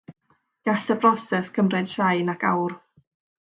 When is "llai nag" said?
1.95-2.51